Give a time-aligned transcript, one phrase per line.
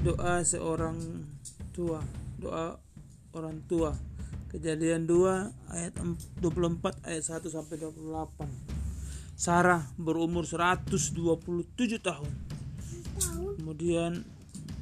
[0.00, 0.96] doa seorang
[1.76, 2.00] tua.
[2.40, 2.76] Doa
[3.36, 3.92] orang tua.
[4.50, 5.94] Kejadian 2 ayat
[6.42, 8.50] 24 ayat 1 sampai 28
[9.38, 11.14] Sarah berumur 127
[12.02, 12.32] tahun.
[13.56, 14.26] Kemudian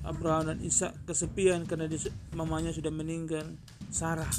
[0.08, 1.84] Abraham dan Ishak kesepian karena
[2.32, 3.44] mamanya sudah meninggal.
[3.92, 4.30] Sarah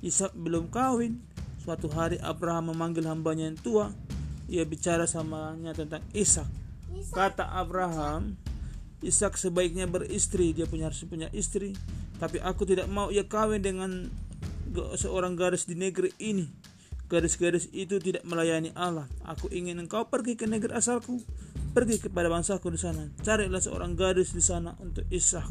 [0.00, 1.20] Ishak belum kawin
[1.60, 3.92] suatu hari Abraham memanggil hambanya yang tua.
[4.48, 6.48] Ia bicara samanya tentang Ishak.
[7.12, 8.40] Kata Abraham
[9.02, 11.74] Ishak sebaiknya beristri dia punya harus punya istri.
[12.20, 14.06] Tapi aku tidak mau ia kawin dengan
[14.94, 16.46] seorang gadis di negeri ini.
[17.10, 19.10] Gadis-gadis itu tidak melayani Allah.
[19.28, 21.20] Aku ingin engkau pergi ke negeri asalku
[21.74, 23.10] pergi kepada bangsaku di sana.
[23.20, 25.46] Carilah seorang gadis di sana untuk Ishak.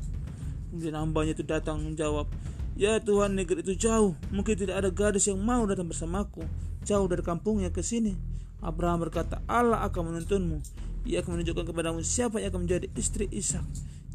[0.71, 2.25] Kemudian hambanya itu datang menjawab
[2.73, 4.17] Ya Tuhan negeri itu jauh.
[4.33, 6.41] Mungkin tidak ada gadis yang mau datang bersamaku.
[6.81, 10.57] Jauh dari kampungnya ke sini Abraham berkata Allah akan menuntunmu
[11.03, 13.63] ia akan menunjukkan kepadamu siapa yang akan menjadi istri Ishak.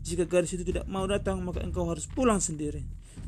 [0.08, 2.80] Jika gadis itu tidak mau datang, maka engkau harus pulang sendiri.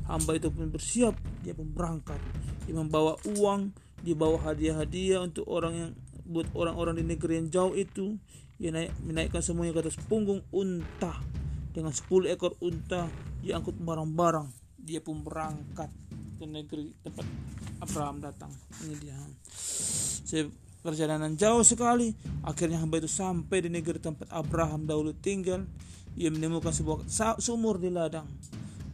[0.09, 1.13] Hamba itu pun bersiap,
[1.45, 2.17] dia pun berangkat.
[2.65, 5.91] Dia membawa uang, dibawa hadiah-hadiah untuk orang yang
[6.25, 8.17] buat orang-orang di negeri yang jauh itu.
[8.57, 11.21] Ia naik, menaikkan semuanya ke atas punggung unta.
[11.77, 13.13] Dengan 10 ekor unta,
[13.45, 14.49] dia angkut barang-barang.
[14.81, 15.93] Dia pun berangkat
[16.41, 17.29] ke negeri tempat
[17.85, 18.53] Abraham datang.
[18.89, 19.21] Ini dia.
[20.25, 20.49] Saya
[20.81, 22.17] Perjalanan jauh sekali.
[22.41, 25.69] Akhirnya hamba itu sampai di negeri tempat Abraham dahulu tinggal.
[26.17, 27.05] Ia menemukan sebuah
[27.37, 28.25] sumur di ladang.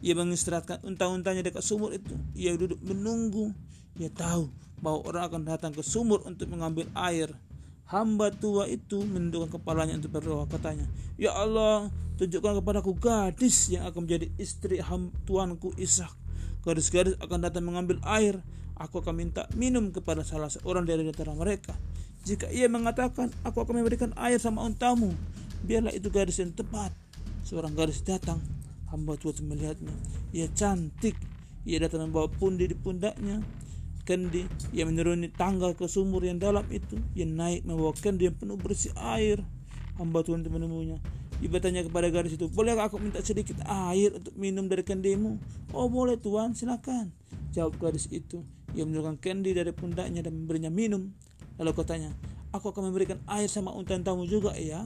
[0.03, 2.13] Ia mengistirahatkan unta-untanya dekat sumur itu.
[2.35, 3.55] Ia duduk menunggu.
[3.97, 4.51] Ia tahu
[4.83, 7.31] bahwa orang akan datang ke sumur untuk mengambil air.
[7.87, 10.43] Hamba tua itu menundukkan kepalanya untuk berdoa.
[10.45, 10.83] Katanya,
[11.15, 11.87] Ya Allah,
[12.19, 14.83] tunjukkan kepadaku gadis yang akan menjadi istri
[15.23, 16.11] tuanku Ishak.
[16.67, 18.43] Gadis-gadis akan datang mengambil air
[18.77, 21.73] aku akan minta minum kepada salah seorang dari antara mereka.
[22.23, 25.15] Jika ia mengatakan, aku akan memberikan air sama untamu,
[25.63, 26.91] biarlah itu gadis yang tepat.
[27.47, 28.43] Seorang gadis datang,
[28.91, 29.93] hamba tua melihatnya.
[30.35, 31.15] Ia cantik,
[31.63, 33.39] ia datang membawa pundi di pundaknya.
[34.07, 36.95] Kendi, ia menuruni tangga ke sumur yang dalam itu.
[37.11, 39.43] Ia naik membawa kendi yang penuh bersih air.
[39.99, 40.99] Hamba Tuhan itu menemunya.
[41.43, 45.39] Ia bertanya kepada gadis itu, bolehkah aku minta sedikit air untuk minum dari kendimu?
[45.75, 47.11] Oh boleh tuan, silakan.
[47.51, 48.43] Jawab gadis itu.
[48.77, 51.09] Ia menurunkan kendi dari pundaknya dan memberinya minum.
[51.57, 52.13] Lalu katanya,
[52.53, 54.85] aku akan memberikan air sama unta tamu juga ya.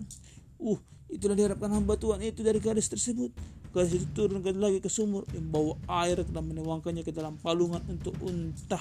[0.55, 0.79] Uh,
[1.11, 3.35] itulah diharapkan hamba Tuhan itu dari gadis tersebut.
[3.75, 5.75] Gadis itu turun lagi ke sumur, membawa
[6.07, 8.79] air dan menuangkannya ke dalam palungan untuk unta.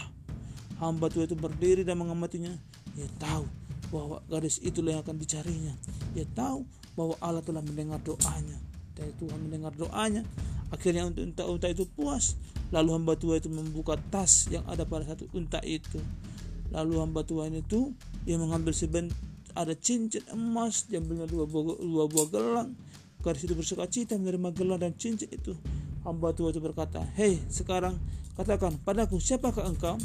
[0.79, 2.55] Hamba Tuhan itu berdiri dan mengamatinya.
[2.95, 3.45] Ia tahu
[3.91, 5.75] bahwa gadis itulah yang akan dicarinya.
[6.15, 6.63] Ia tahu
[6.95, 8.59] bahwa Allah telah mendengar doanya.
[8.95, 10.23] Dan Tuhan mendengar doanya.
[10.71, 12.39] Akhirnya unta-unta itu puas
[12.71, 15.99] Lalu hamba tua itu membuka tas yang ada pada satu unta itu.
[16.71, 17.91] Lalu hamba tua itu
[18.23, 19.11] dia mengambil seben
[19.59, 22.71] ada cincin emas, dia ambilnya dua buah, dua buah gelang.
[23.21, 25.53] Gadis itu bersuka cita menerima gelang dan cincin itu.
[26.07, 27.99] Hamba tua itu berkata, Hei sekarang
[28.39, 29.99] katakan padaku siapakah engkau?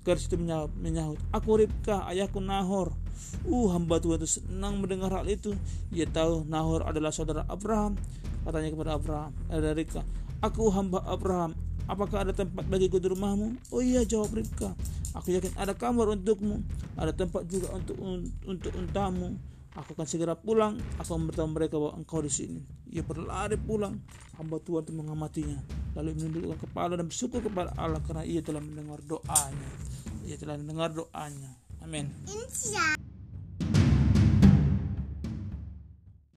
[0.00, 0.36] Gadis itu
[0.80, 2.92] menyahut, Aku Ribka, ayahku Nahor.
[3.44, 5.52] Uh, hamba tua itu senang mendengar hal itu.
[5.92, 7.96] Ia tahu Nahor adalah saudara Abraham.
[8.40, 10.00] Katanya kepada Abraham, ada Ribka,
[10.40, 11.52] Aku hamba Abraham,
[11.90, 13.74] Apakah ada tempat bagiku di rumahmu?
[13.74, 14.78] Oh iya jawab Ribka.
[15.18, 16.62] Aku yakin ada kamar untukmu.
[16.94, 17.98] Ada tempat juga untuk
[18.46, 19.34] untuk untamu.
[19.74, 20.78] Aku akan segera pulang.
[21.02, 22.62] Aku memberitahu mereka bahwa engkau di sini.
[22.94, 23.98] Ia berlari pulang.
[24.38, 25.58] Hamba Tuhan itu mengamatinya.
[25.98, 29.70] Lalu menundukkan kepala dan bersyukur kepada Allah karena ia telah mendengar doanya.
[30.30, 31.58] Ia telah mendengar doanya.
[31.82, 32.06] Amin.